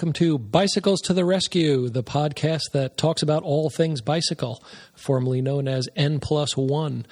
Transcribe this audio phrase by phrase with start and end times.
[0.00, 5.42] welcome to Bicycles to the Rescue, the podcast that talks about all things bicycle, formerly
[5.42, 7.04] known as N Plus One.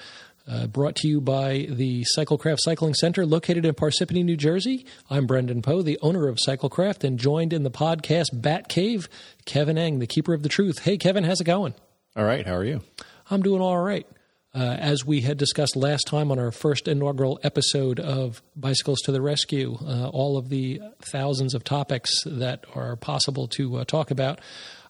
[0.49, 4.87] Uh, brought to you by the Cyclecraft Cycling Center located in Parsippany, New Jersey.
[5.07, 9.07] I'm Brendan Poe, the owner of Cyclecraft, and joined in the podcast Bat Cave,
[9.45, 10.79] Kevin Eng, the keeper of the truth.
[10.79, 11.75] Hey, Kevin, how's it going?
[12.15, 12.47] All right.
[12.47, 12.81] How are you?
[13.29, 14.07] I'm doing all right.
[14.53, 19.11] Uh, as we had discussed last time on our first inaugural episode of Bicycles to
[19.11, 20.81] the Rescue, uh, all of the
[21.11, 24.41] thousands of topics that are possible to uh, talk about,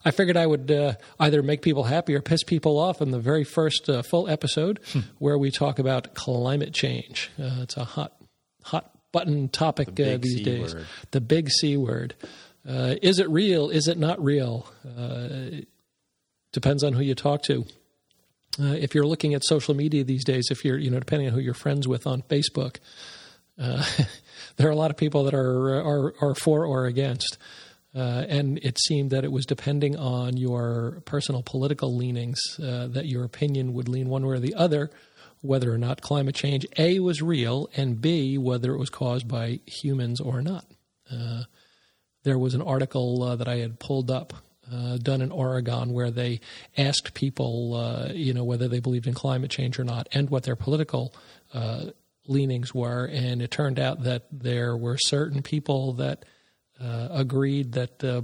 [0.02, 3.18] I figured I would uh, either make people happy or piss people off in the
[3.18, 5.00] very first uh, full episode hmm.
[5.18, 7.30] where we talk about climate change.
[7.38, 8.14] Uh, it's a hot,
[8.64, 10.74] hot button topic the these C days.
[10.74, 10.86] Word.
[11.10, 12.14] The big C word.
[12.64, 13.68] is it real?
[13.68, 14.66] Is it not real?
[16.52, 17.66] depends on who you talk to.
[18.58, 21.34] Uh, if you're looking at social media these days, if you're, you know, depending on
[21.34, 22.76] who you're friends with on Facebook,
[23.58, 23.84] uh,
[24.56, 27.38] there are a lot of people that are are, are for or against.
[27.94, 33.06] Uh, and it seemed that it was depending on your personal political leanings uh, that
[33.06, 34.90] your opinion would lean one way or the other,
[35.40, 39.58] whether or not climate change A was real, and B whether it was caused by
[39.66, 40.66] humans or not.
[41.10, 41.44] Uh,
[42.22, 44.34] there was an article uh, that I had pulled up
[44.72, 46.40] uh, done in Oregon where they
[46.76, 50.44] asked people, uh, you know, whether they believed in climate change or not, and what
[50.44, 51.14] their political
[51.52, 51.86] uh,
[52.26, 53.06] leanings were.
[53.06, 56.24] And it turned out that there were certain people that
[56.80, 58.22] uh, agreed that uh,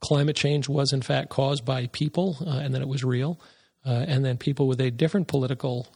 [0.00, 3.38] climate change was in fact caused by people and that it was real.
[3.84, 5.86] and then people with a different political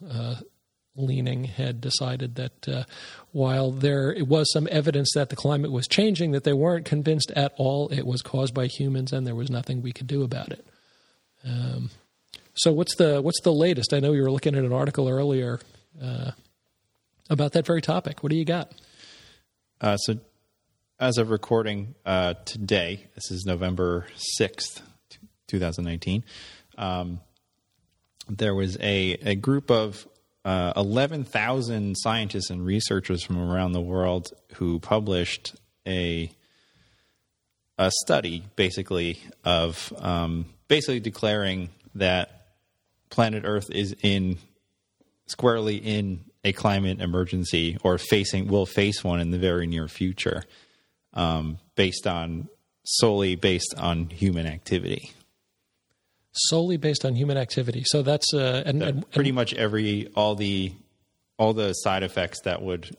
[0.97, 2.85] leaning had decided that uh,
[3.33, 7.53] while there was some evidence that the climate was changing, that they weren't convinced at
[7.57, 10.67] all it was caused by humans, and there was nothing we could do about it.
[11.45, 11.91] Um,
[12.55, 13.93] so what's the what's the latest?
[13.93, 15.61] I know you were looking at an article earlier
[16.03, 16.31] uh,
[17.29, 18.23] about that very topic.
[18.23, 18.73] What do you got?
[19.81, 20.19] Uh, so,
[21.01, 24.81] as of recording uh, today, this is November sixth,
[25.49, 26.25] two thousand nineteen.
[26.79, 27.21] Um,
[28.29, 30.07] there was a, a group of
[30.45, 35.55] uh, 11,000 scientists and researchers from around the world who published
[35.87, 36.31] a
[37.77, 42.47] a study basically of um, basically declaring that
[43.11, 44.39] planet Earth is in
[45.27, 50.45] squarely in a climate emergency or facing will face one in the very near future,
[51.15, 52.49] um, based on
[52.85, 55.11] solely based on human activity
[56.35, 57.83] solely based on human activity.
[57.87, 60.73] So that's uh, and, and, pretty much every all the
[61.39, 62.97] all the side effects that would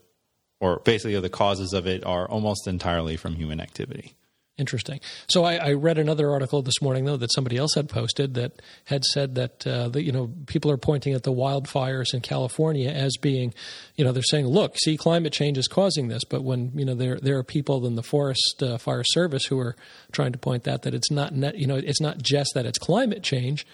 [0.59, 4.15] or basically the causes of it are almost entirely from human activity.
[4.57, 5.01] Interesting.
[5.27, 8.61] So I, I, read another article this morning, though, that somebody else had posted that
[8.85, 12.89] had said that uh, that you know people are pointing at the wildfires in California
[12.89, 13.53] as being,
[13.97, 16.95] you know, they're saying, look, see, climate change is causing this, but when you know
[16.95, 19.75] there there are people in the Forest uh, Fire Service who are
[20.13, 22.79] trying to point that that it's not net, you know it's not just that it's
[22.79, 23.67] climate change.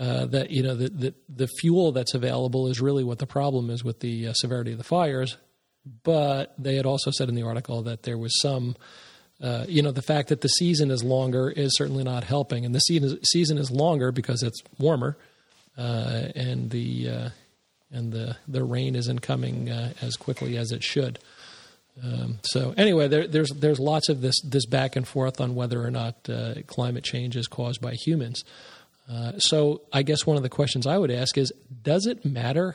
[0.00, 3.70] Uh, that you know the, the, the fuel that's available is really what the problem
[3.70, 5.36] is with the uh, severity of the fires,
[6.02, 8.74] but they had also said in the article that there was some
[9.42, 12.64] uh, you know, the fact that the season is longer is certainly not helping.
[12.64, 15.16] And the season, season is longer because it's warmer,
[15.76, 17.28] uh, and the uh,
[17.92, 21.18] and the the rain isn't coming uh, as quickly as it should.
[22.02, 25.84] Um, so anyway, there, there's there's lots of this this back and forth on whether
[25.84, 28.42] or not uh, climate change is caused by humans.
[29.38, 31.52] so I guess one of the questions I would ask is:
[31.82, 32.74] Does it matter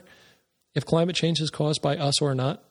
[0.75, 2.63] if climate change is caused by us or not?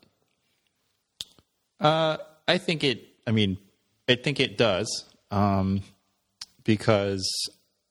[2.46, 3.08] I think it.
[3.26, 3.58] I mean,
[4.10, 5.82] I think it does um,
[6.65, 7.25] because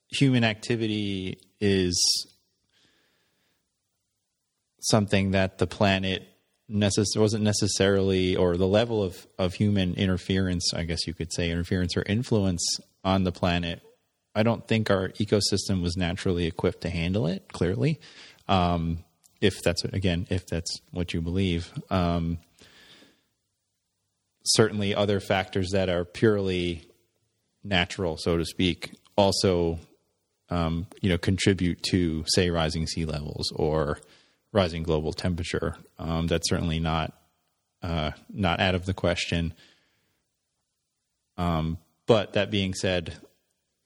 [0.09, 2.27] human activity is
[4.81, 6.27] something that the planet
[6.69, 11.49] necess- wasn't necessarily, or the level of, of human interference, I guess you could say,
[11.49, 13.81] interference or influence on the planet.
[14.35, 17.51] I don't think our ecosystem was naturally equipped to handle it.
[17.51, 17.99] Clearly,
[18.47, 18.99] um,
[19.41, 21.71] if that's again, if that's what you believe.
[21.89, 22.37] Um,
[24.49, 26.89] certainly other factors that are purely
[27.63, 29.79] natural, so to speak, also
[30.49, 33.99] um, you know contribute to say rising sea levels or
[34.51, 35.75] rising global temperature.
[35.97, 37.13] Um, that's certainly not
[37.83, 39.53] uh, not out of the question.
[41.37, 43.17] Um, but that being said,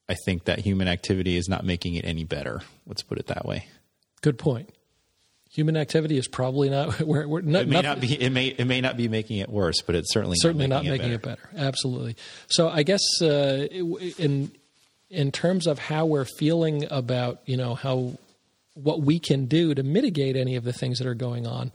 [0.09, 2.61] I think that human activity is not making it any better.
[2.87, 3.67] Let's put it that way.
[4.21, 4.73] Good point
[5.53, 6.99] human activity is probably not.
[7.05, 8.21] We're not it may not be.
[8.21, 8.47] It may.
[8.47, 11.43] It may not be making it worse, but it's certainly certainly not making, it, better.
[11.43, 11.67] it, better.
[11.67, 12.15] Absolutely.
[12.47, 13.67] So I guess uh,
[14.17, 14.51] in
[15.09, 18.17] in terms of how we're feeling about you know how
[18.73, 21.71] what we can do to mitigate any of the things that are going on.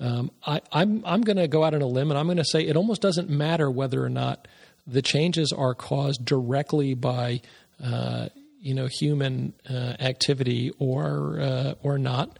[0.00, 2.44] Um, I, I'm I'm going to go out on a limb and I'm going to
[2.44, 4.48] say it almost doesn't matter whether or not
[4.86, 7.42] the changes are caused directly by
[7.84, 8.28] uh,
[8.60, 12.38] you know human uh, activity or uh, or not.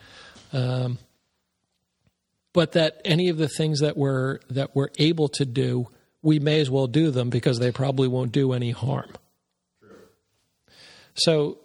[0.53, 0.99] Um,
[2.53, 5.89] but that any of the things that we're that we're able to do,
[6.23, 9.11] we may as well do them because they probably won't do any harm.
[9.81, 9.97] True.
[11.15, 11.59] So,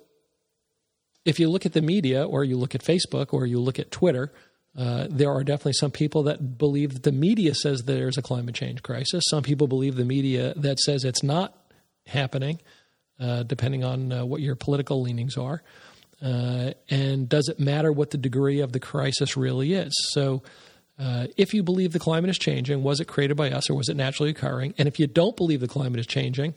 [1.26, 3.92] if you look at the media, or you look at Facebook, or you look at
[3.92, 4.32] Twitter,
[4.78, 8.56] uh, there are definitely some people that believe that the media says there's a climate
[8.56, 9.24] change crisis.
[9.30, 11.56] Some people believe the media that says it's not
[12.08, 12.60] happening,
[13.20, 15.62] uh, depending on uh, what your political leanings are.
[16.24, 19.92] Uh, and does it matter what the degree of the crisis really is?
[20.12, 20.42] So,
[20.98, 23.90] uh, if you believe the climate is changing, was it created by us or was
[23.90, 24.74] it naturally occurring?
[24.78, 26.54] And if you don't believe the climate is changing,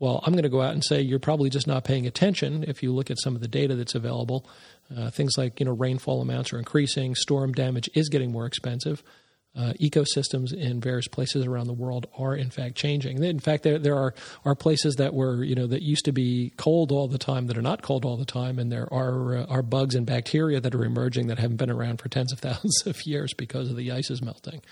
[0.00, 2.64] well, I'm going to go out and say you're probably just not paying attention.
[2.66, 4.48] If you look at some of the data that's available,
[4.96, 9.04] uh, things like you know rainfall amounts are increasing, storm damage is getting more expensive.
[9.52, 13.20] Uh, ecosystems in various places around the world are in fact changing.
[13.20, 14.14] In fact, there there are
[14.44, 17.58] are places that were you know that used to be cold all the time that
[17.58, 20.72] are not cold all the time, and there are uh, are bugs and bacteria that
[20.72, 23.90] are emerging that haven't been around for tens of thousands of years because of the
[23.90, 24.62] ice is melting.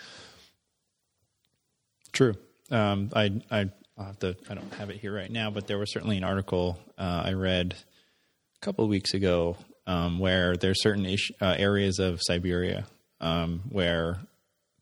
[2.13, 2.35] True.
[2.71, 5.93] Um, I I have to I don't have it here right now, but there was
[5.93, 9.57] certainly an article uh, I read a couple of weeks ago
[9.89, 12.87] um, where there's certain ish, uh, areas of Siberia
[13.21, 14.21] um, where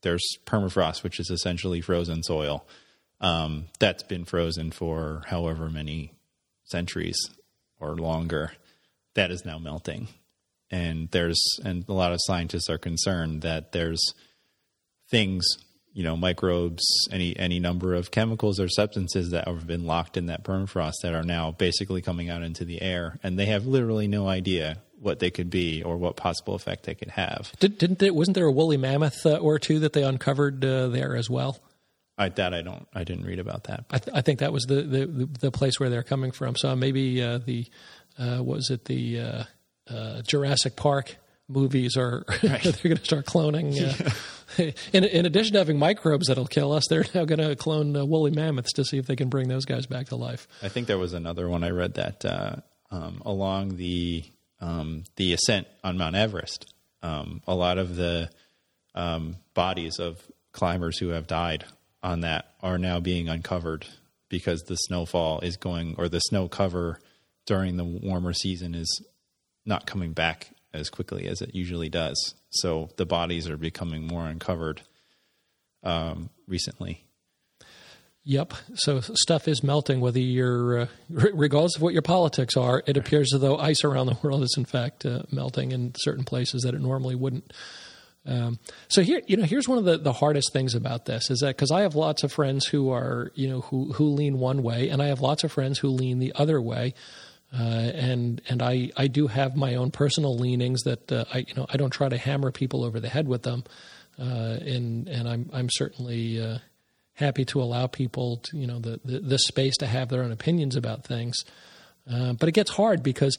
[0.01, 2.65] there's permafrost, which is essentially frozen soil
[3.19, 6.13] um, that's been frozen for however many
[6.63, 7.17] centuries
[7.79, 8.51] or longer.
[9.15, 10.09] That is now melting,
[10.69, 14.13] and there's and a lot of scientists are concerned that there's
[15.09, 15.43] things
[15.91, 20.27] you know microbes any any number of chemicals or substances that have been locked in
[20.27, 24.07] that permafrost that are now basically coming out into the air and they have literally
[24.07, 27.51] no idea what they could be or what possible effect they could have.
[27.59, 30.87] Did, not there, wasn't there a woolly mammoth uh, or two that they uncovered uh,
[30.87, 31.59] there as well?
[32.17, 33.85] I that I don't I didn't read about that.
[33.91, 36.55] I, th- I, think that was the, the, the place where they're coming from.
[36.55, 37.67] So maybe uh, the
[38.17, 39.43] uh, was it the uh,
[39.87, 41.15] uh, Jurassic Park
[41.47, 42.63] movies are right.
[42.63, 43.75] they're going to start cloning.
[43.75, 44.71] Yeah.
[44.93, 48.31] in, in addition to having microbes that'll kill us, they're now going to clone woolly
[48.31, 50.47] mammoths to see if they can bring those guys back to life.
[50.63, 54.25] I think there was another one I read that um, along the
[54.59, 56.73] um, the ascent on Mount Everest.
[57.03, 58.29] Um, a lot of the
[58.95, 60.21] um, bodies of
[60.51, 61.65] climbers who have died
[62.01, 63.85] on that are now being uncovered
[64.29, 66.99] because the snowfall is going, or the snow cover
[67.45, 69.01] during the warmer season is
[69.65, 72.35] not coming back as quickly as it usually does.
[72.49, 74.81] So the bodies are becoming more uncovered
[75.83, 77.06] um, recently.
[78.29, 78.55] Yep.
[78.75, 83.33] So stuff is melting, whether you're, uh, regardless of what your politics are, it appears
[83.33, 86.73] as though ice around the world is in fact uh, melting in certain places that
[86.73, 87.53] it normally wouldn't.
[88.25, 88.59] Um,
[88.89, 91.55] so here, you know, here's one of the, the hardest things about this is that
[91.55, 94.89] because I have lots of friends who are, you know, who who lean one way,
[94.89, 96.95] and I have lots of friends who lean the other way,
[97.57, 101.53] uh, and and I I do have my own personal leanings that uh, I you
[101.55, 103.63] know I don't try to hammer people over the head with them,
[104.19, 106.57] uh, and and I'm I'm certainly uh,
[107.17, 110.31] happy to allow people to, you know the, the, the space to have their own
[110.31, 111.35] opinions about things.
[112.09, 113.37] Uh, but it gets hard because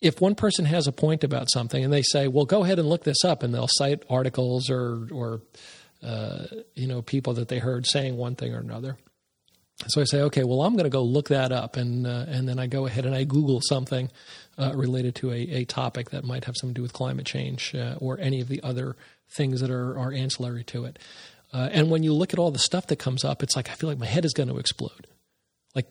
[0.00, 2.88] if one person has a point about something and they say, "Well, go ahead and
[2.88, 5.40] look this up," and they'll cite articles or or
[6.02, 8.98] uh, you know people that they heard saying one thing or another.
[9.88, 12.48] So I say, okay, well, I'm going to go look that up, and uh, and
[12.48, 14.10] then I go ahead and I Google something
[14.58, 17.74] uh, related to a, a topic that might have something to do with climate change
[17.74, 18.96] uh, or any of the other
[19.28, 20.98] things that are, are ancillary to it.
[21.52, 23.74] Uh, and when you look at all the stuff that comes up, it's like I
[23.74, 25.06] feel like my head is going to explode.
[25.74, 25.86] Like,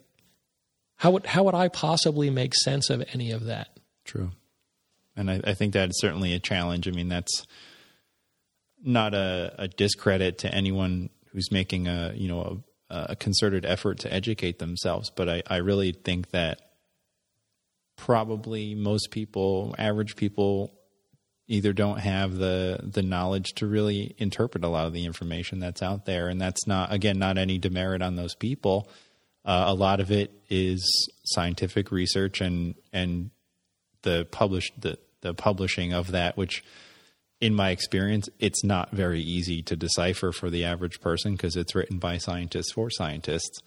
[0.97, 3.69] how would how would I possibly make sense of any of that?
[4.03, 4.31] True,
[5.15, 6.87] and I, I think that's certainly a challenge.
[6.87, 7.45] I mean, that's
[8.83, 13.99] not a, a, discredit to anyone who's making a you know a, a concerted effort
[13.99, 16.59] to educate themselves, but I, I really think that
[17.95, 20.73] probably most people, average people,
[21.47, 25.81] either don't have the the knowledge to really interpret a lot of the information that's
[25.81, 26.27] out there.
[26.27, 28.89] And that's not again not any demerit on those people.
[29.43, 33.29] Uh, a lot of it is scientific research and and
[34.01, 36.63] the published the the publishing of that which
[37.41, 41.75] in my experience it's not very easy to decipher for the average person because it's
[41.75, 43.59] written by scientists for scientists.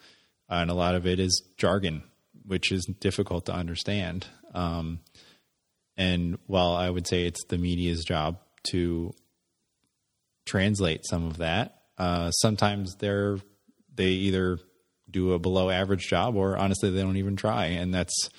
[0.48, 2.02] And a lot of it is jargon
[2.48, 4.26] which is difficult to understand.
[4.54, 5.00] Um,
[5.98, 8.38] and while I would say it's the media's job
[8.70, 9.12] to
[10.46, 13.38] translate some of that, uh, sometimes they're
[13.94, 14.60] they either
[15.10, 18.30] do a below average job or honestly they don't even try, and that's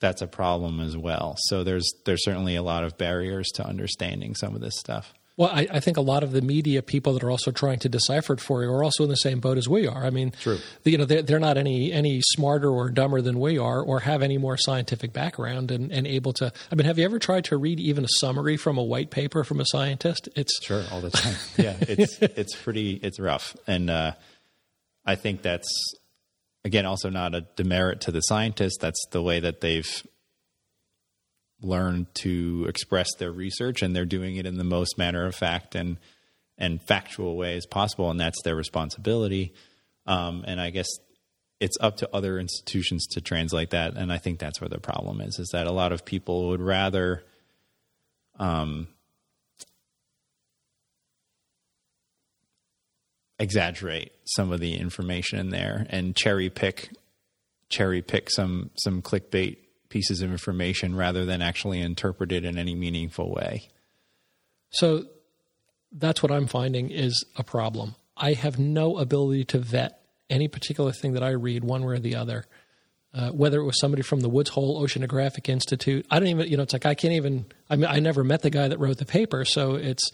[0.00, 1.36] that's a problem as well.
[1.38, 5.14] So there's there's certainly a lot of barriers to understanding some of this stuff.
[5.36, 7.90] Well, I, I, think a lot of the media people that are also trying to
[7.90, 10.06] decipher it for you are also in the same boat as we are.
[10.06, 10.58] I mean, True.
[10.84, 14.22] you know, they're, they're not any any smarter or dumber than we are, or have
[14.22, 16.50] any more scientific background and, and able to.
[16.72, 19.44] I mean, have you ever tried to read even a summary from a white paper
[19.44, 20.26] from a scientist?
[20.36, 21.34] It's sure all the time.
[21.58, 24.12] yeah, it's it's pretty it's rough, and uh,
[25.04, 25.68] I think that's
[26.64, 28.78] again also not a demerit to the scientists.
[28.80, 30.02] That's the way that they've
[31.62, 35.74] learn to express their research and they're doing it in the most matter of fact
[35.74, 35.96] and
[36.58, 39.54] and factual way as possible and that's their responsibility.
[40.06, 40.86] Um, and i guess
[41.58, 45.20] it's up to other institutions to translate that and i think that's where the problem
[45.20, 47.24] is is that a lot of people would rather
[48.38, 48.86] um,
[53.38, 56.90] exaggerate some of the information in there and cherry pick
[57.68, 59.56] cherry pick some some clickbait
[59.96, 63.66] pieces of information rather than actually interpret it in any meaningful way.
[64.68, 65.04] So
[65.90, 67.94] that's what I'm finding is a problem.
[68.14, 71.98] I have no ability to vet any particular thing that I read one way or
[71.98, 72.44] the other.
[73.14, 76.58] Uh, whether it was somebody from the Woods Hole Oceanographic Institute, I don't even, you
[76.58, 78.98] know, it's like I can't even, I mean, I never met the guy that wrote
[78.98, 79.46] the paper.
[79.46, 80.10] So it's,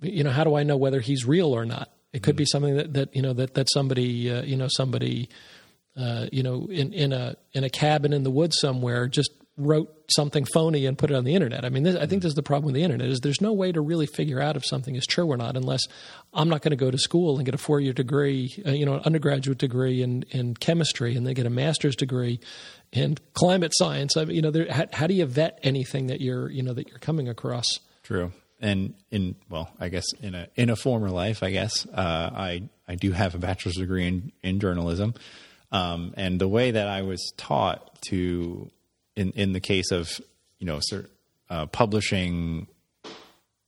[0.00, 1.90] you know, how do I know whether he's real or not?
[2.12, 2.38] It could mm-hmm.
[2.38, 5.28] be something that, that, you know, that, that somebody, uh, you know, somebody
[5.96, 9.90] uh, you know, in, in a in a cabin in the woods somewhere, just wrote
[10.10, 11.64] something phony and put it on the internet.
[11.64, 13.54] I mean, this, I think this is the problem with the internet is there's no
[13.54, 15.80] way to really figure out if something is true or not unless
[16.34, 18.84] I'm not going to go to school and get a four year degree, uh, you
[18.84, 22.40] know, an undergraduate degree in in chemistry and then get a master's degree
[22.92, 24.16] in climate science.
[24.16, 26.74] I mean, you know, there, how, how do you vet anything that you're you know
[26.74, 27.66] that you're coming across?
[28.02, 28.32] True.
[28.60, 32.68] And in well, I guess in a in a former life, I guess uh, I
[32.86, 35.14] I do have a bachelor's degree in in journalism.
[35.76, 38.70] Um, and the way that I was taught to,
[39.14, 40.08] in in the case of
[40.58, 40.80] you know,
[41.50, 42.66] uh, publishing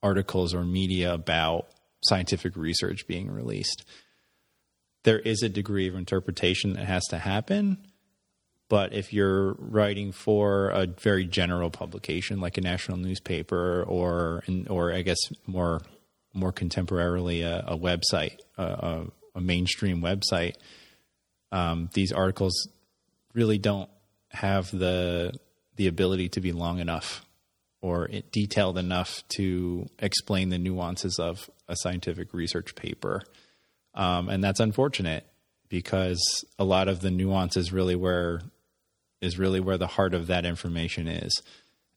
[0.02, 1.68] articles or media about
[2.02, 3.84] scientific research being released,
[5.02, 7.78] there is a degree of interpretation that has to happen.
[8.70, 14.92] But if you're writing for a very general publication like a national newspaper or or
[14.92, 15.82] I guess more
[16.32, 20.54] more contemporarily a, a website, a, a mainstream website,
[21.52, 22.68] um, these articles
[23.34, 23.88] really don't
[24.30, 25.32] have the
[25.76, 27.24] the ability to be long enough
[27.80, 33.22] or detailed enough to explain the nuances of a scientific research paper,
[33.94, 35.24] um, and that's unfortunate
[35.68, 36.20] because
[36.58, 38.40] a lot of the nuances really where
[39.20, 41.42] is really where the heart of that information is,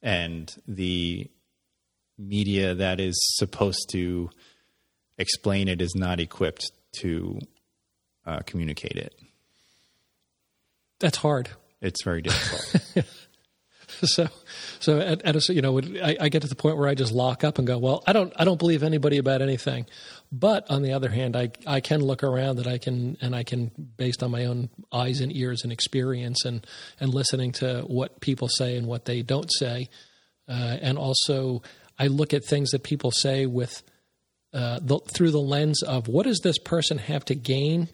[0.01, 1.29] and the
[2.17, 4.29] media that is supposed to
[5.17, 7.39] explain it is not equipped to
[8.25, 9.13] uh, communicate it.
[11.01, 11.49] That's hard.
[11.81, 13.05] It's very difficult.
[14.03, 14.27] so,
[14.79, 17.11] so at, at a, you know, I, I, get to the point where I just
[17.11, 19.87] lock up and go, well, I don't, I don't believe anybody about anything.
[20.31, 23.43] But on the other hand, I, I can look around that I can, and I
[23.43, 26.65] can, based on my own eyes and ears and experience and,
[26.99, 29.89] and listening to what people say and what they don't say.
[30.47, 31.63] Uh, and also
[31.97, 33.81] I look at things that people say with,
[34.53, 37.89] uh, the, through the lens of what does this person have to gain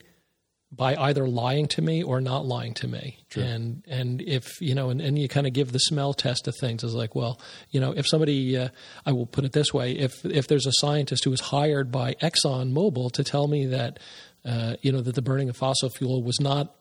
[0.72, 3.20] by either lying to me or not lying to me.
[3.30, 3.44] True.
[3.44, 6.52] And and if you know, and, and you kind of give the smell test to
[6.52, 6.84] things.
[6.84, 7.40] It's like, well,
[7.72, 8.70] you know, if somebody, uh,
[9.06, 12.16] I will put it this way: if if there's a scientist who was hired by
[12.16, 14.00] Exxon Mobil to tell me that,
[14.44, 16.76] uh, you know, that the burning of fossil fuel was not,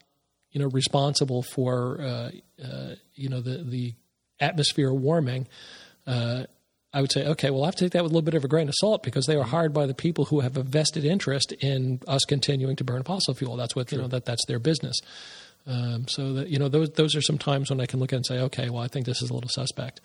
[0.51, 2.31] you know, responsible for, uh,
[2.65, 3.95] uh you know, the the
[4.41, 5.47] atmosphere warming.
[6.97, 8.43] I would say, okay, well, I have to take that with a little bit of
[8.43, 11.05] a grain of salt because they are hired by the people who have a vested
[11.05, 13.55] interest in us continuing to burn fossil fuel.
[13.55, 14.97] That's what you know that that's their business.
[15.67, 18.17] Um, so that you know those those are some times when I can look at
[18.17, 20.01] and say, okay, well, I think this is a little suspect,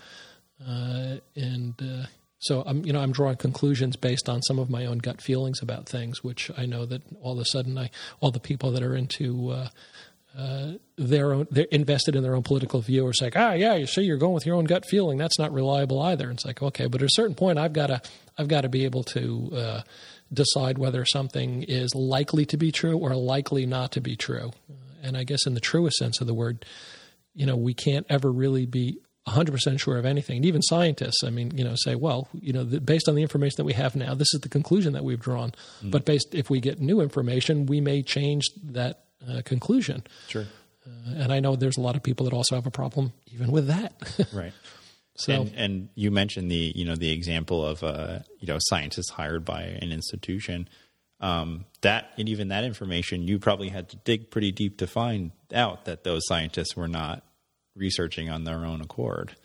[0.67, 2.07] uh, and uh,
[2.39, 5.61] so I'm you know I'm drawing conclusions based on some of my own gut feelings
[5.61, 8.83] about things, which I know that all of a sudden I all the people that
[8.83, 9.69] are into uh,
[10.37, 13.85] uh, their own, they're invested in their own political view or say, ah, yeah, you
[13.85, 15.17] see, you're going with your own gut feeling.
[15.17, 16.29] That's not reliable either.
[16.29, 18.01] And it's like, okay, but at a certain point, I've got to,
[18.37, 19.81] I've got to be able to uh,
[20.31, 24.51] decide whether something is likely to be true or likely not to be true.
[24.69, 24.73] Uh,
[25.03, 26.65] and I guess in the truest sense of the word,
[27.33, 30.37] you know, we can't ever really be 100% sure of anything.
[30.37, 33.21] And even scientists, I mean, you know, say, well, you know, the, based on the
[33.21, 35.53] information that we have now, this is the conclusion that we've drawn.
[35.83, 35.91] Mm.
[35.91, 40.03] But based, if we get new information, we may change that uh, conclusion.
[40.27, 40.45] Sure.
[40.85, 43.51] Uh, and I know there's a lot of people that also have a problem even
[43.51, 43.93] with that.
[44.33, 44.53] right.
[45.15, 49.11] So and, and, you mentioned the you know the example of uh, you know scientists
[49.11, 50.67] hired by an institution.
[51.19, 55.31] Um, that and even that information you probably had to dig pretty deep to find
[55.53, 57.23] out that those scientists were not
[57.75, 59.35] researching on their own accord.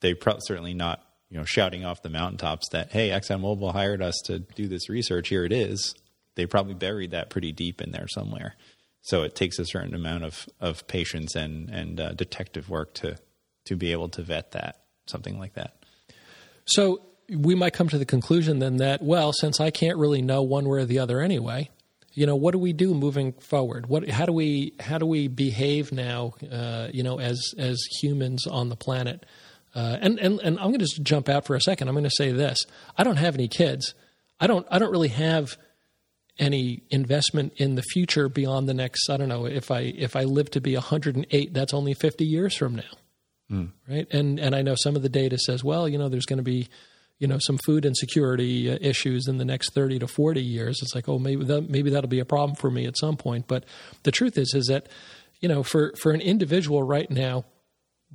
[0.00, 4.14] They pro- certainly not you know shouting off the mountaintops that hey ExxonMobil hired us
[4.26, 5.94] to do this research here it is
[6.36, 8.54] they probably buried that pretty deep in there somewhere
[9.04, 13.16] so it takes a certain amount of of patience and and uh, detective work to
[13.64, 15.76] to be able to vet that something like that
[16.66, 20.42] so we might come to the conclusion then that well since I can't really know
[20.42, 21.70] one way or the other anyway
[22.12, 25.28] you know what do we do moving forward what how do we how do we
[25.28, 29.24] behave now uh, you know as as humans on the planet
[29.74, 31.88] uh, and, and and I'm going to just jump out for a second.
[31.88, 32.58] I'm going to say this:
[32.96, 33.94] I don't have any kids.
[34.38, 35.56] I don't I don't really have
[36.38, 39.08] any investment in the future beyond the next.
[39.08, 42.56] I don't know if I if I live to be 108, that's only 50 years
[42.56, 42.82] from now,
[43.50, 43.70] mm.
[43.88, 44.06] right?
[44.12, 46.42] And and I know some of the data says, well, you know, there's going to
[46.42, 46.68] be
[47.18, 50.80] you know some food insecurity uh, issues in the next 30 to 40 years.
[50.82, 53.46] It's like, oh, maybe that maybe that'll be a problem for me at some point.
[53.46, 53.64] But
[54.02, 54.88] the truth is, is that
[55.40, 57.44] you know, for for an individual right now,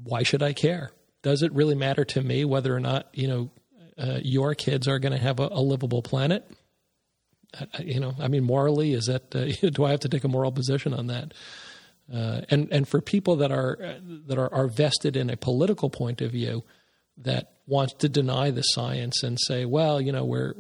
[0.03, 0.91] why should I care?
[1.21, 3.49] does it really matter to me whether or not you know
[3.97, 6.49] uh, your kids are going to have a, a, livable planet?
[7.59, 10.27] Uh, you know, I mean, morally, is that uh, do I have to take a
[10.27, 11.33] moral position on that?
[12.13, 16.21] Uh, and and for people that are that are, are vested in a political point
[16.21, 16.63] of view
[17.17, 20.55] that wants to deny the science and say, well, you know, we're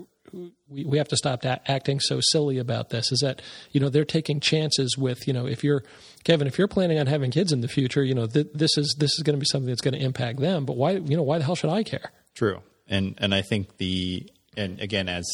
[0.67, 3.11] we, we have to stop acting so silly about this.
[3.11, 3.41] Is that
[3.71, 5.83] you know they're taking chances with you know if you're
[6.23, 8.95] Kevin if you're planning on having kids in the future you know th- this is
[8.99, 10.65] this is going to be something that's going to impact them.
[10.65, 12.11] But why you know why the hell should I care?
[12.35, 12.61] True.
[12.87, 15.25] And and I think the and again as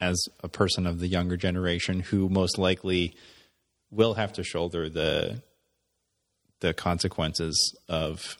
[0.00, 3.14] as a person of the younger generation who most likely
[3.90, 5.42] will have to shoulder the
[6.60, 8.38] the consequences of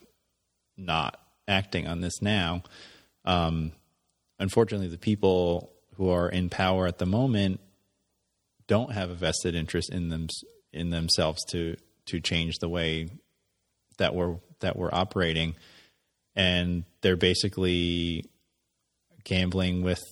[0.76, 2.62] not acting on this now.
[3.24, 3.72] Um,
[4.38, 7.60] unfortunately the people who are in power at the moment
[8.66, 10.26] don't have a vested interest in them
[10.72, 13.08] in themselves to to change the way
[13.98, 15.54] that we're that we're operating.
[16.36, 18.24] And they're basically
[19.22, 20.02] gambling with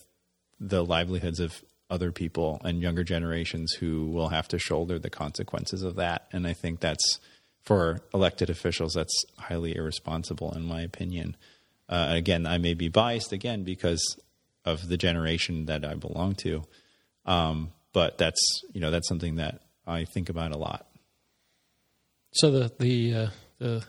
[0.68, 5.82] the livelihoods of other people and younger generations who will have to shoulder the consequences
[5.82, 7.18] of that and i think that's
[7.62, 11.36] for elected officials that's highly irresponsible in my opinion
[11.88, 14.16] uh, again i may be biased again because
[14.64, 16.62] of the generation that I belong to.
[17.26, 20.86] Um, but that's you know that's something that I think about a lot.
[22.32, 23.26] So the the uh,
[23.58, 23.84] the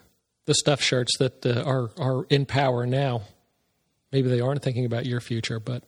[0.46, 3.22] the stuff shirts that uh, are are in power now,
[4.12, 5.84] maybe they aren't thinking about your future, but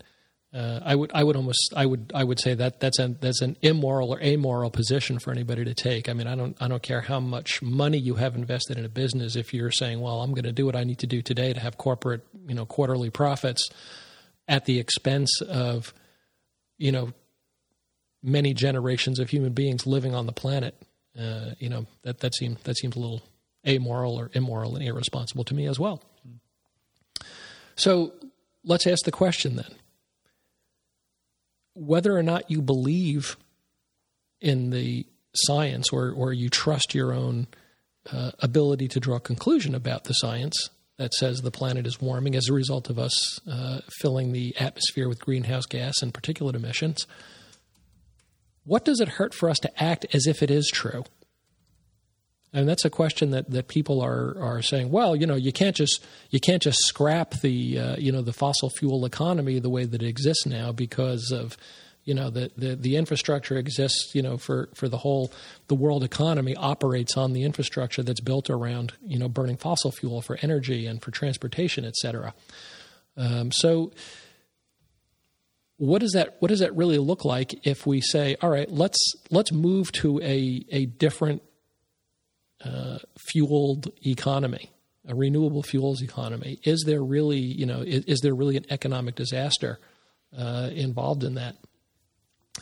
[0.56, 3.42] uh, I would I would almost I would I would say that that's an that's
[3.42, 6.08] an immoral or amoral position for anybody to take.
[6.08, 8.90] I mean I don't I don't care how much money you have invested in a
[8.90, 11.52] business if you're saying well I'm going to do what I need to do today
[11.52, 13.70] to have corporate you know quarterly profits
[14.48, 15.94] at the expense of,
[16.78, 17.14] you know,
[18.22, 20.76] many generations of human beings living on the planet.
[21.18, 23.22] Uh, you know that that seems that seems a little
[23.66, 26.04] amoral or immoral and irresponsible to me as well.
[27.78, 28.12] So
[28.66, 29.74] let's ask the question then:
[31.76, 33.38] whether or not you believe
[34.42, 37.48] in the science or or you trust your own
[38.12, 42.36] uh, ability to draw a conclusion about the science that says the planet is warming
[42.36, 47.06] as a result of us uh, filling the atmosphere with greenhouse gas and particulate emissions.
[48.64, 51.04] What does it hurt for us to act as if it is true?
[52.56, 54.90] And that's a question that, that people are, are saying.
[54.90, 58.32] Well, you know, you can't just you can't just scrap the uh, you know the
[58.32, 61.58] fossil fuel economy the way that it exists now because of
[62.06, 65.34] you know the, the, the infrastructure exists you know for, for the whole
[65.68, 70.22] the world economy operates on the infrastructure that's built around you know burning fossil fuel
[70.22, 72.34] for energy and for transportation et cetera
[73.18, 73.92] um, so
[75.78, 79.16] what does that what does that really look like if we say all right let's
[79.32, 81.42] let's move to a a different
[82.64, 84.72] uh, fueled economy
[85.08, 89.16] a renewable fuels economy is there really you know is, is there really an economic
[89.16, 89.80] disaster
[90.38, 91.56] uh, involved in that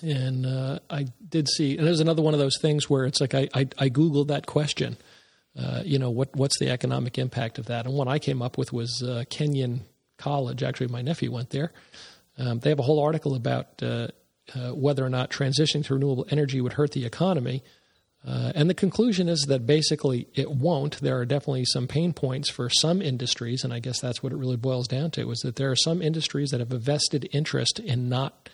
[0.02, 3.36] and uh, I did see, and there's another one of those things where it's like
[3.36, 4.98] I, I, I Googled that question.
[5.58, 7.86] Uh, you know, what what's the economic impact of that?
[7.86, 9.82] And one I came up with was uh, Kenyon
[10.18, 10.64] College.
[10.64, 11.72] Actually, my nephew went there.
[12.40, 14.08] Um, they have a whole article about uh,
[14.72, 17.64] whether or not transitioning to renewable energy would hurt the economy.
[18.26, 21.02] Uh, and the conclusion is that basically it won't.
[21.02, 24.38] There are definitely some pain points for some industries, and I guess that's what it
[24.38, 27.80] really boils down to: is that there are some industries that have a vested interest
[27.80, 28.50] in not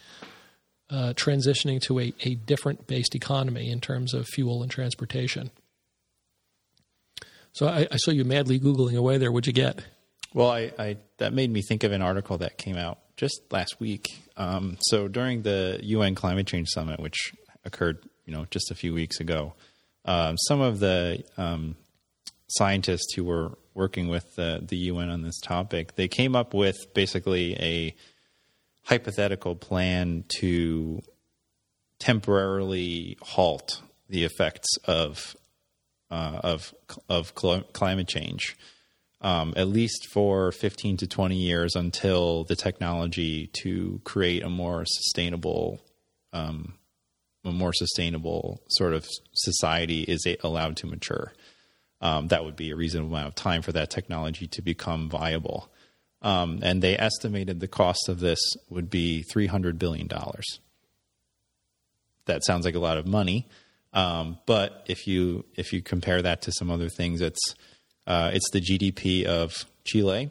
[0.89, 5.51] uh, transitioning to a, a different based economy in terms of fuel and transportation.
[7.51, 9.31] So I, I saw you madly Googling away there.
[9.31, 9.83] What'd you get?
[10.33, 13.79] Well, I, I, that made me think of an article that came out just last
[13.79, 14.07] week.
[14.37, 17.33] Um, so during the UN Climate Change Summit, which
[17.65, 19.55] occurred, you know, just a few weeks ago,
[20.05, 21.75] um, some of the um,
[22.47, 25.95] scientists who were working with the, the UN on this topic.
[25.95, 27.95] They came up with basically a
[28.83, 31.01] hypothetical plan to
[31.97, 35.35] temporarily halt the effects of
[36.11, 36.73] uh, of
[37.07, 38.55] of cl- climate change,
[39.21, 44.85] um, at least for 15 to 20 years until the technology to create a more
[44.85, 45.79] sustainable
[46.31, 46.78] um,
[47.45, 51.33] a more sustainable sort of society is allowed to mature.
[52.01, 55.69] Um, that would be a reasonable amount of time for that technology to become viable.
[56.21, 60.09] Um, and they estimated the cost of this would be $300 billion.
[62.25, 63.47] That sounds like a lot of money.
[63.91, 67.55] Um, but if you if you compare that to some other things, it's
[68.05, 70.29] uh, it's the GDP of Chile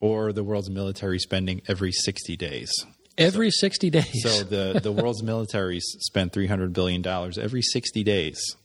[0.00, 2.72] or the world's military spending every 60 days.
[3.18, 4.22] Every so, 60 days.
[4.22, 8.56] so the, the world's military spent $300 billion every 60 days.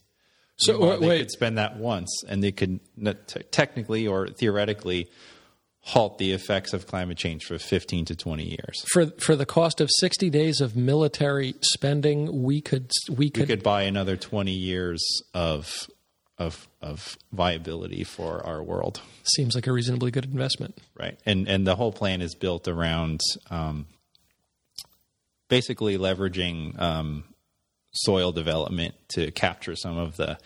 [0.57, 1.19] So they wait.
[1.19, 2.79] could spend that once, and they could
[3.27, 5.09] t- technically or theoretically
[5.81, 8.83] halt the effects of climate change for 15 to 20 years.
[8.91, 13.47] For for the cost of 60 days of military spending, we could we could, we
[13.47, 15.03] could buy another 20 years
[15.33, 15.89] of
[16.37, 19.01] of of viability for our world.
[19.23, 21.19] Seems like a reasonably good investment, right?
[21.25, 23.85] And and the whole plan is built around um,
[25.55, 27.23] basically leveraging um,
[27.93, 30.37] soil development to capture some of the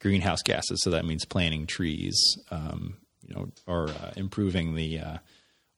[0.00, 0.82] greenhouse gases.
[0.82, 5.18] So that means planting trees, um, you know, or uh, improving the uh,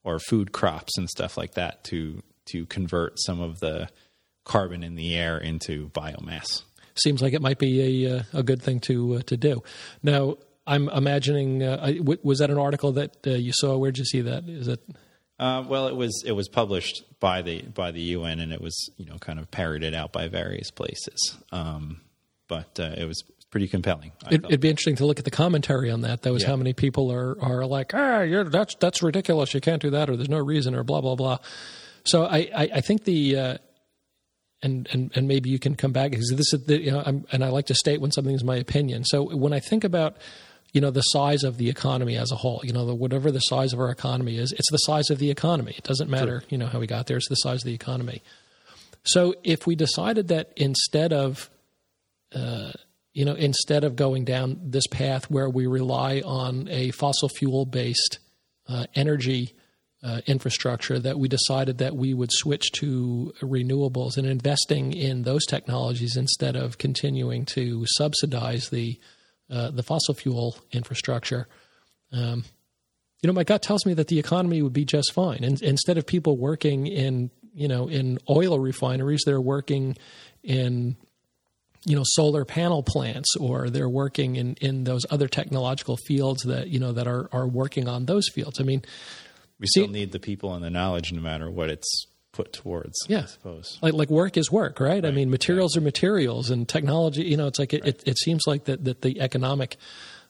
[0.03, 3.89] or food crops and stuff like that to to convert some of the
[4.43, 6.63] carbon in the air into biomass.
[6.95, 9.61] Seems like it might be a uh, a good thing to uh, to do.
[10.01, 11.61] Now, I'm imagining.
[11.61, 13.77] Uh, was that an article that uh, you saw?
[13.77, 14.49] Where'd you see that?
[14.49, 14.81] Is it?
[15.39, 18.89] Uh, well, it was it was published by the by the UN, and it was
[18.97, 21.37] you know kind of parroted out by various places.
[21.51, 22.01] Um,
[22.47, 24.11] but uh, it was pretty compelling.
[24.29, 26.23] It, would be interesting to look at the commentary on that.
[26.23, 26.49] That was yeah.
[26.49, 29.53] how many people are are like, ah, that's that's ridiculous.
[29.53, 31.37] You can't do that, or there's no reason, or blah blah blah.
[32.03, 33.57] So I I, I think the uh,
[34.61, 37.25] and, and and maybe you can come back because this is the, you know I'm,
[37.31, 39.05] and I like to state when something is my opinion.
[39.05, 40.17] So when I think about
[40.71, 42.61] you know the size of the economy as a whole.
[42.63, 45.31] You know the, whatever the size of our economy is it's the size of the
[45.31, 45.73] economy.
[45.77, 47.17] It doesn't matter you know how we got there.
[47.17, 48.21] It's the size of the economy.
[49.03, 51.49] So if we decided that instead of
[52.33, 52.71] uh,
[53.13, 57.65] you know instead of going down this path where we rely on a fossil fuel
[57.65, 58.19] based
[58.67, 59.55] uh, energy
[60.01, 65.45] uh, infrastructure that we decided that we would switch to renewables and investing in those
[65.45, 68.97] technologies instead of continuing to subsidize the
[69.49, 71.47] uh, the fossil fuel infrastructure.
[72.11, 72.43] Um,
[73.21, 75.43] you know, my gut tells me that the economy would be just fine.
[75.43, 79.97] And instead of people working in, you know, in oil refineries, they're working
[80.43, 80.95] in,
[81.85, 86.69] you know, solar panel plants, or they're working in, in those other technological fields that
[86.69, 88.59] you know that are are working on those fields.
[88.59, 88.83] I mean,
[89.59, 92.05] we still need the people and the knowledge, no matter what it's
[92.39, 92.95] put towards.
[93.09, 93.77] Yeah, I suppose.
[93.81, 95.03] Like like work is work, right?
[95.03, 95.05] right.
[95.05, 97.23] I mean, materials are materials, and technology.
[97.23, 97.89] You know, it's like it, right.
[97.89, 99.75] it, it, seems like that that the economic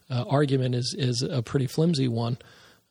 [0.09, 2.37] uh, argument is is a pretty flimsy one.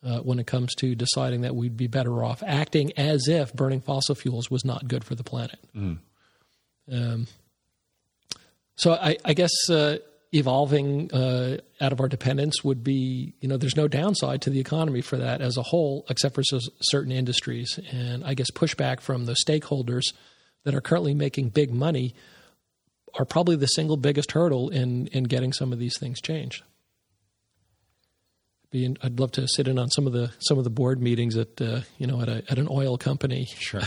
[0.01, 3.81] Uh, when it comes to deciding that we'd be better off acting as if burning
[3.81, 5.59] fossil fuels was not good for the planet.
[5.75, 5.97] Mm.
[6.89, 7.27] Um,
[8.77, 9.97] so I, I guess uh,
[10.31, 14.59] evolving uh, out of our dependence would be, you know, there's no downside to the
[14.59, 16.43] economy for that as a whole, except for
[16.81, 17.79] certain industries.
[17.91, 20.13] And I guess pushback from the stakeholders
[20.63, 22.13] that are currently making big money
[23.17, 26.63] are probably the single biggest hurdle in in getting some of these things changed.
[28.71, 31.35] Be, I'd love to sit in on some of the some of the board meetings
[31.35, 33.47] at uh, you know at a at an oil company.
[33.57, 33.81] Sure.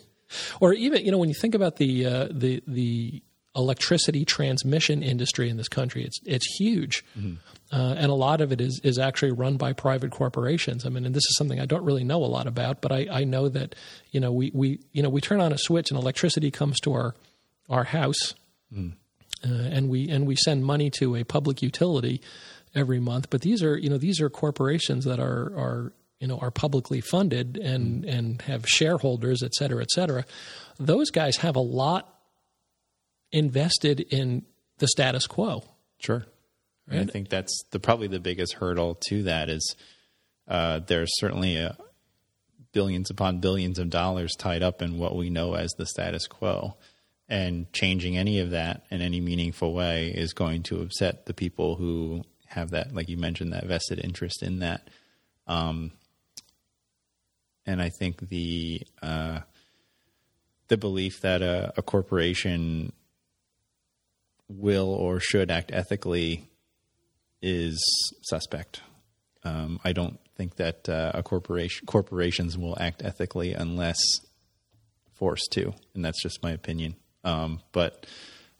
[0.60, 3.22] or even you know when you think about the uh, the the
[3.58, 6.04] electricity transmission industry in this country.
[6.04, 7.34] It's it's huge, mm-hmm.
[7.72, 10.86] uh, and a lot of it is is actually run by private corporations.
[10.86, 13.08] I mean, and this is something I don't really know a lot about, but I,
[13.10, 13.74] I know that
[14.12, 16.92] you know we, we you know we turn on a switch and electricity comes to
[16.92, 17.14] our
[17.68, 18.34] our house,
[18.72, 18.92] mm.
[19.44, 22.22] uh, and we and we send money to a public utility
[22.74, 23.28] every month.
[23.28, 27.00] But these are you know these are corporations that are are you know are publicly
[27.00, 28.14] funded and mm.
[28.18, 30.24] and have shareholders, et cetera, et cetera.
[30.78, 32.14] Those guys have a lot
[33.32, 34.44] invested in
[34.78, 35.64] the status quo.
[35.98, 36.24] Sure.
[36.90, 37.00] Right?
[37.00, 39.76] I think that's the probably the biggest hurdle to that is
[40.46, 41.76] uh, there's certainly a
[42.72, 46.76] billions upon billions of dollars tied up in what we know as the status quo.
[47.30, 51.76] And changing any of that in any meaningful way is going to upset the people
[51.76, 54.88] who have that, like you mentioned, that vested interest in that.
[55.46, 55.92] Um,
[57.66, 59.40] and I think the uh,
[60.68, 62.92] the belief that a, a corporation
[64.48, 66.48] will or should act ethically
[67.42, 67.78] is
[68.22, 68.80] suspect.
[69.44, 73.98] Um, I don't think that uh, a corporation corporations will act ethically unless
[75.14, 76.96] forced to, and that's just my opinion.
[77.24, 78.06] Um, but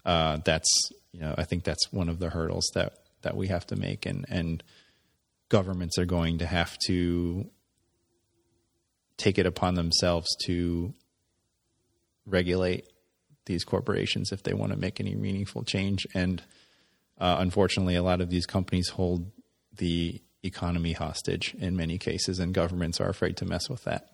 [0.05, 0.69] uh, that's
[1.13, 4.07] you know I think that's one of the hurdles that that we have to make,
[4.07, 4.63] and and
[5.49, 7.51] governments are going to have to
[9.17, 10.95] take it upon themselves to
[12.25, 12.87] regulate
[13.49, 16.07] these corporations if they want to make any meaningful change.
[16.15, 16.41] And
[17.19, 19.33] uh, unfortunately, a lot of these companies hold
[19.77, 24.11] the economy hostage in many cases, and governments are afraid to mess with that.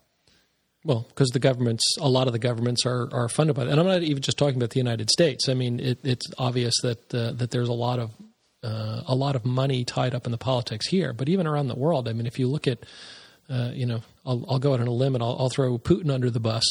[0.83, 3.71] Well, because the governments, a lot of the governments are, are funded by that.
[3.71, 5.49] And I'm not even just talking about the United States.
[5.49, 8.11] I mean, it, it's obvious that uh, that there's a lot of
[8.63, 11.75] uh, a lot of money tied up in the politics here, but even around the
[11.75, 12.07] world.
[12.07, 12.79] I mean, if you look at,
[13.49, 16.11] uh, you know, I'll, I'll, go out on a limb and I'll, I'll throw Putin
[16.11, 16.63] under the bus.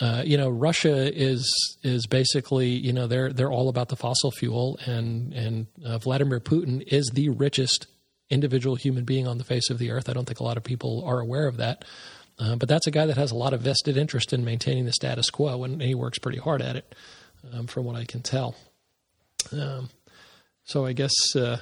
[0.00, 1.44] Uh, you know, Russia is
[1.82, 6.38] is basically you know they're they're all about the fossil fuel, and and uh, Vladimir
[6.38, 7.88] Putin is the richest
[8.30, 10.08] individual human being on the face of the earth.
[10.08, 11.84] I don't think a lot of people are aware of that,
[12.38, 14.92] uh, but that's a guy that has a lot of vested interest in maintaining the
[14.92, 16.94] status quo, and he works pretty hard at it,
[17.52, 18.54] um, from what I can tell.
[19.50, 19.90] Um,
[20.62, 21.58] so I guess uh,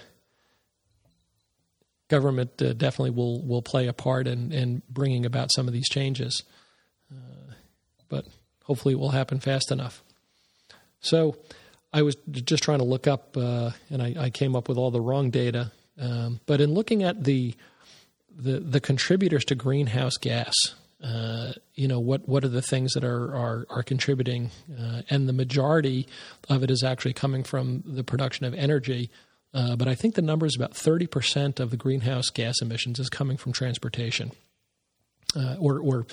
[2.09, 5.89] government uh, definitely will will play a part in in bringing about some of these
[5.89, 6.43] changes
[8.09, 8.27] but
[8.65, 10.03] hopefully it will happen fast enough.
[11.01, 11.37] So
[11.93, 14.91] I was just trying to look up, uh, and I, I, came up with all
[14.91, 15.73] the wrong data.
[15.99, 17.55] Um, but in looking at the
[18.39, 20.55] the, the contributors to greenhouse gas,
[21.03, 25.29] uh, you know what what are the things that are are, are contributing, uh, and
[25.29, 26.07] the majority
[26.49, 29.11] of it is actually coming from the production of energy.
[29.55, 32.99] Uh, but I think the number is about thirty percent of the greenhouse gas emissions
[32.99, 34.33] is coming from transportation,
[35.35, 36.07] uh, or or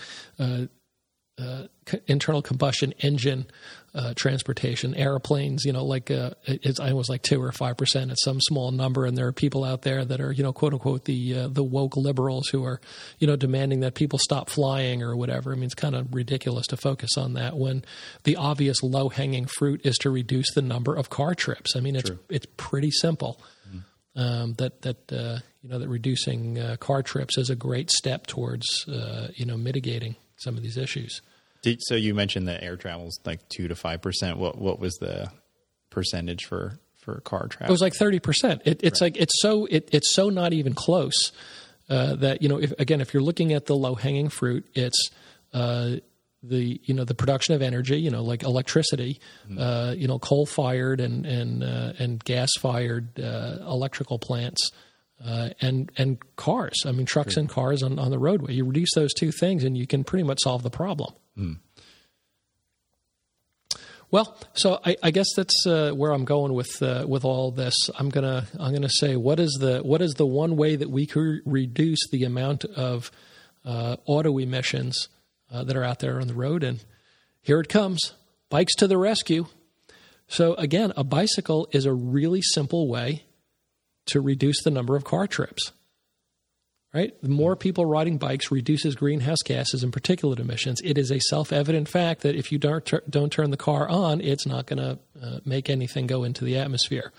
[1.43, 3.45] uh, uh, internal combustion engine
[3.95, 8.10] uh, transportation, airplanes, you know, like uh, it's I was like two or five percent.
[8.10, 10.73] It's some small number, and there are people out there that are, you know, quote
[10.73, 12.82] unquote the uh, the woke liberals who are,
[13.19, 15.51] you know, demanding that people stop flying or whatever.
[15.51, 17.84] I mean, it's kind of ridiculous to focus on that when
[18.23, 21.75] the obvious low hanging fruit is to reduce the number of car trips.
[21.75, 22.19] I mean, it's True.
[22.29, 23.39] it's pretty simple.
[23.67, 23.79] Mm-hmm.
[24.15, 28.25] Um, that that uh, you know that reducing uh, car trips is a great step
[28.25, 28.86] towards
[29.36, 31.21] you know mitigating some of these issues.
[31.63, 34.38] Did, so you mentioned that air travel is like two to five percent.
[34.38, 35.32] What what was the
[35.89, 37.71] percentage for for car travel?
[37.71, 38.62] It was like thirty percent.
[38.65, 39.08] It, it's right.
[39.08, 41.32] like it's so it, it's so not even close
[41.89, 45.10] uh, that you know if again if you're looking at the low hanging fruit, it's
[45.54, 45.95] uh,
[46.43, 49.58] the you know the production of energy, you know like electricity, mm-hmm.
[49.58, 54.71] uh, you know coal fired and and uh, and gas fired uh, electrical plants.
[55.23, 56.76] Uh, and and cars.
[56.86, 58.54] I mean, trucks and cars on, on the roadway.
[58.54, 61.13] You reduce those two things, and you can pretty much solve the problem.
[61.38, 61.60] Mm.
[64.13, 67.73] Well, so I, I guess that's uh, where I'm going with uh, with all this.
[67.97, 71.08] I'm gonna I'm gonna say what is the what is the one way that we
[71.08, 73.10] could reduce the amount of
[73.65, 75.08] uh, auto emissions
[75.52, 76.84] uh, that are out there on the road, and
[77.41, 78.13] here it comes,
[78.49, 79.47] bikes to the rescue.
[80.28, 83.23] So again, a bicycle is a really simple way
[84.07, 85.71] to reduce the number of car trips.
[86.93, 87.19] Right?
[87.23, 90.79] The more people riding bikes reduces greenhouse gases and particulate emissions.
[90.83, 94.45] It is a self-evident fact that if you don't don't turn the car on, it's
[94.45, 97.11] not going to uh, make anything go into the atmosphere.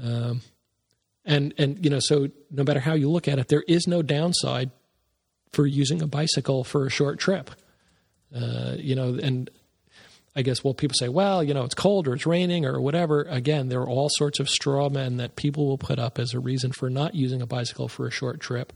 [0.00, 0.42] Um,
[1.24, 4.02] and and you know, so no matter how you look at it, there is no
[4.02, 4.70] downside
[5.52, 7.50] for using a bicycle for a short trip.
[8.34, 9.50] Uh, you know, and
[10.34, 13.22] I guess, well, people say, well, you know, it's cold or it's raining or whatever.
[13.24, 16.40] Again, there are all sorts of straw men that people will put up as a
[16.40, 18.72] reason for not using a bicycle for a short trip.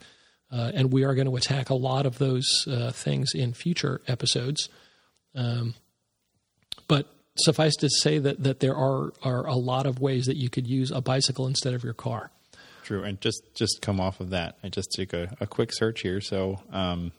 [0.53, 4.03] Uh, and we are going to attack a lot of those uh, things in future
[4.07, 4.69] episodes.
[5.35, 5.75] Um,
[6.88, 10.51] but suffice to say that, that there are, are a lot of ways that you
[10.51, 12.31] could use a bicycle instead of your car.
[12.85, 13.03] True.
[13.03, 16.21] And just, just come off of that, I just took a, a quick search here.
[16.21, 17.12] So, um,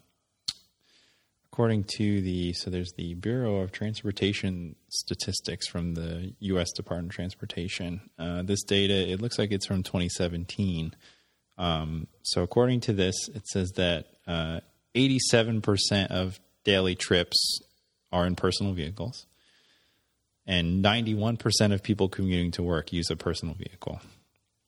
[1.57, 6.71] according to the so there's the Bureau of Transportation statistics from the U.S.
[6.71, 7.99] Department of Transportation.
[8.19, 10.93] Uh, this data it looks like it's from 2017.
[11.57, 14.59] Um, so according to this, it says that uh,
[14.93, 17.61] 87% of daily trips
[18.11, 19.25] are in personal vehicles,
[20.45, 23.99] and 91% of people commuting to work use a personal vehicle,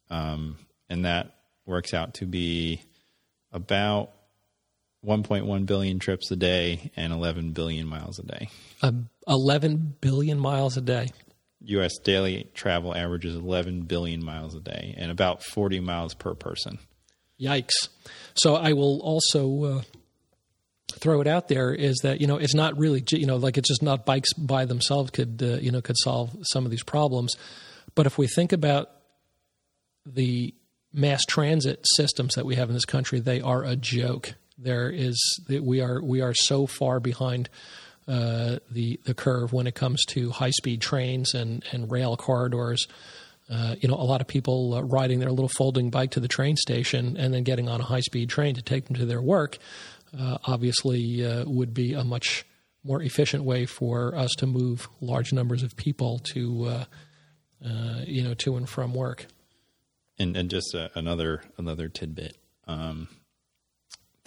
[0.10, 0.58] um,
[0.89, 1.36] and that
[1.67, 2.82] works out to be
[3.52, 4.10] about
[5.05, 8.49] 1.1 billion trips a day and 11 billion miles a day.
[8.81, 8.91] Uh,
[9.27, 11.07] 11 billion miles a day.
[11.62, 11.97] U.S.
[12.03, 16.79] daily travel averages 11 billion miles a day and about 40 miles per person.
[17.39, 17.89] Yikes.
[18.33, 19.81] So I will also uh,
[20.91, 23.69] throw it out there is that, you know, it's not really, you know, like it's
[23.69, 27.35] just not bikes by themselves could, uh, you know, could solve some of these problems.
[27.95, 28.89] But if we think about
[30.05, 30.53] the
[30.93, 34.35] mass transit systems that we have in this country, they are a joke.
[34.62, 37.50] There is we are we are so far behind
[38.08, 42.88] uh, the the curve when it comes to high speed trains and and rail corridors.
[43.50, 46.28] Uh, you know, a lot of people uh, riding their little folding bike to the
[46.28, 49.22] train station and then getting on a high speed train to take them to their
[49.22, 49.58] work.
[50.17, 52.45] Uh, obviously, uh, would be a much
[52.84, 56.65] more efficient way for us to move large numbers of people to,
[57.63, 59.26] uh, you know, to and from work.
[60.17, 62.38] And and just another another tidbit.
[62.67, 63.08] Um,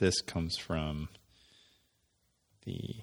[0.03, 1.09] this comes from
[2.67, 2.97] the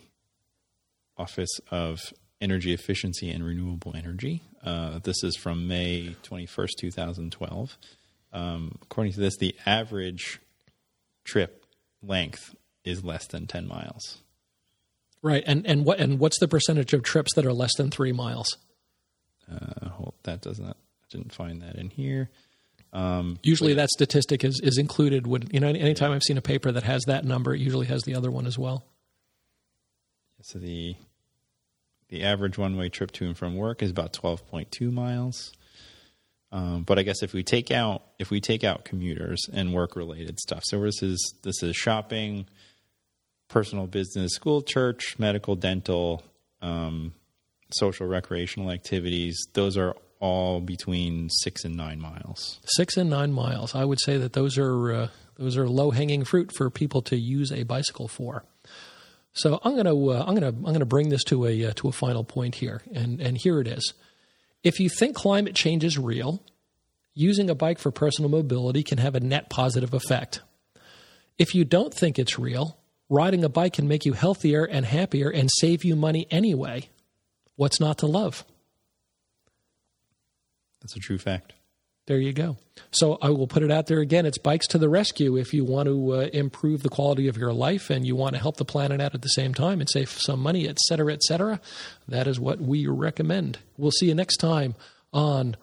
[1.18, 1.98] Office of
[2.42, 4.44] Energy Efficiency and Renewable Energy.
[4.62, 7.78] Uh, this is from May 21st, 2012.
[8.34, 10.42] Um, according to this, the average
[11.24, 11.66] trip
[12.04, 14.18] length is less than 10 miles.
[15.22, 18.14] Right, and and what and what's the percentage of trips that are less than three
[18.14, 18.58] miles?
[19.52, 20.78] Uh, hold, that does not.
[21.04, 22.30] I didn't find that in here.
[22.92, 25.28] Um, usually, that statistic is is included.
[25.28, 25.68] Would you know?
[25.68, 28.48] Anytime I've seen a paper that has that number, it usually has the other one
[28.48, 28.84] as well.
[30.42, 30.96] So the
[32.08, 35.52] the average one way trip to and from work is about twelve point two miles.
[36.52, 39.96] Um, but I guess if we take out if we take out commuters and work
[39.96, 42.48] related stuff, so this is this is shopping,
[43.50, 46.24] personal business, school, church, medical, dental,
[46.62, 47.14] um,
[47.72, 49.38] social recreational activities.
[49.54, 52.60] Those are all between six and nine miles.
[52.66, 53.76] Six and nine miles.
[53.76, 57.18] I would say that those are uh, those are low hanging fruit for people to
[57.18, 58.44] use a bicycle for.
[59.34, 61.88] So I'm going to uh, I'm to I'm to bring this to a uh, to
[61.88, 63.94] a final point here, and and here it is.
[64.64, 66.44] If you think climate change is real,
[67.14, 70.42] using a bike for personal mobility can have a net positive effect.
[71.38, 72.78] If you don't think it's real,
[73.08, 76.90] riding a bike can make you healthier and happier and save you money anyway.
[77.56, 78.44] What's not to love?
[80.82, 81.54] That's a true fact.
[82.08, 82.58] There you go.
[82.90, 84.26] So I will put it out there again.
[84.26, 85.38] It's Bikes to the Rescue.
[85.38, 88.42] If you want to uh, improve the quality of your life and you want to
[88.42, 91.22] help the planet out at the same time and save some money, et cetera, et
[91.22, 91.62] cetera,
[92.08, 93.60] that is what we recommend.
[93.78, 94.74] We'll see you next time
[95.14, 95.56] on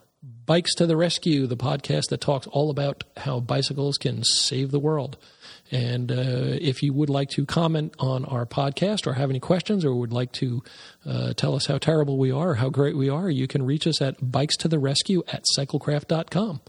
[0.47, 4.79] Bikes to the Rescue, the podcast that talks all about how bicycles can save the
[4.79, 5.17] world.
[5.71, 9.85] And uh, if you would like to comment on our podcast or have any questions
[9.85, 10.63] or would like to
[11.05, 14.01] uh, tell us how terrible we are how great we are, you can reach us
[14.01, 16.61] at bikes to the rescue at cyclecraft.com.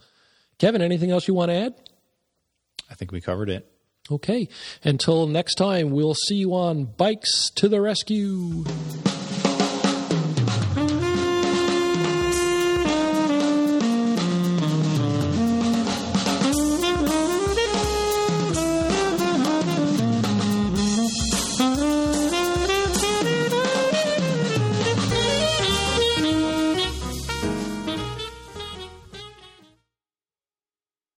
[0.57, 1.75] Kevin, anything else you want to add?
[2.89, 3.71] I think we covered it.
[4.09, 4.47] Okay.
[4.83, 8.63] Until next time, we'll see you on Bikes to the Rescue.